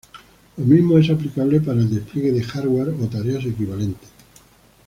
Lo 0.57 0.65
mismo 0.65 0.97
es 0.97 1.11
aplicable 1.11 1.61
para 1.61 1.79
el 1.79 1.93
despliegue 1.93 2.31
de 2.31 2.43
"hardware" 2.43 2.89
o 2.89 3.07
tareas 3.07 3.45
equivalentes. 3.45 4.09